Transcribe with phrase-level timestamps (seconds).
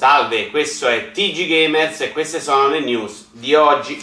[0.00, 4.02] Salve, questo è TG Gamers e queste sono le news di oggi.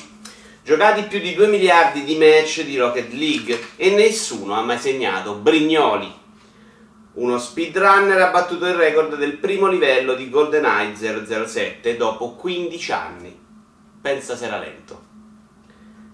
[0.63, 5.33] Giocati più di 2 miliardi di match di Rocket League e nessuno ha mai segnato
[5.33, 6.13] Brignoli.
[7.13, 10.94] Uno speedrunner ha battuto il record del primo livello di GoldenEye
[11.47, 13.39] 007 dopo 15 anni.
[13.99, 15.03] Pensa se era lento.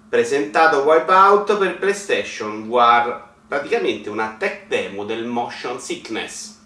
[0.07, 6.61] Presentato Wipeout per PlayStation War, praticamente una tech demo del motion sickness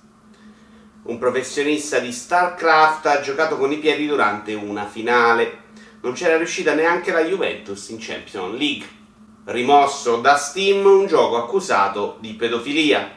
[1.03, 5.65] un professionista di StarCraft ha giocato con i piedi durante una finale.
[6.01, 8.87] Non c'era riuscita neanche la Juventus in Champions League.
[9.45, 13.09] Rimosso da Steam un gioco accusato di pedofilia.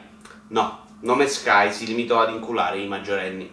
[0.47, 3.51] No, Nome Sky si limitò ad inculare i maggiorenni.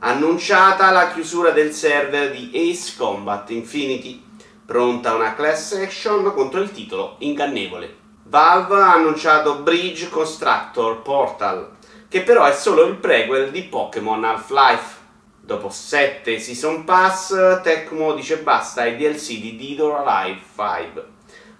[0.00, 4.22] Annunciata la chiusura del server di Ace Combat Infinity.
[4.66, 8.02] Pronta una class action contro il titolo ingannevole.
[8.24, 11.70] Valve ha annunciato Bridge Constructor Portal,
[12.14, 14.98] che però è solo il prequel di Pokémon Half-Life.
[15.40, 21.04] Dopo 7 Season Pass, Tecmo dice basta ai DLC di Dead or Alive 5.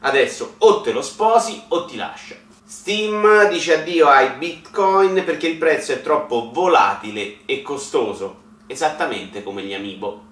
[0.02, 2.36] Adesso o te lo sposi o ti lascia.
[2.64, 9.62] Steam dice addio ai bitcoin perché il prezzo è troppo volatile e costoso, esattamente come
[9.62, 10.22] gli amiibo.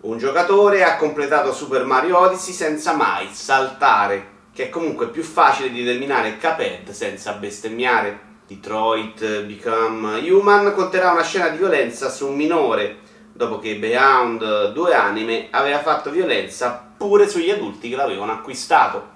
[0.00, 5.70] Un giocatore ha completato Super Mario Odyssey senza mai saltare, che è comunque più facile
[5.70, 8.32] di terminare Cuphead senza bestemmiare.
[8.46, 12.98] Detroit Become Human conterrà una scena di violenza su un minore,
[13.32, 19.12] dopo che Beyond due anime aveva fatto violenza pure sugli adulti che l'avevano acquistato.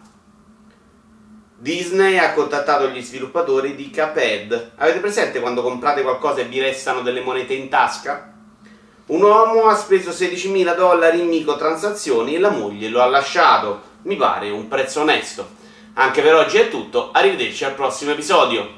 [1.61, 4.73] Disney ha contattato gli sviluppatori di Cuphead.
[4.77, 8.33] Avete presente quando comprate qualcosa e vi restano delle monete in tasca?
[9.07, 13.83] Un uomo ha speso 16.000 dollari in microtransazioni e la moglie lo ha lasciato.
[14.03, 15.49] Mi pare un prezzo onesto.
[15.95, 18.78] Anche per oggi è tutto, arrivederci al prossimo episodio.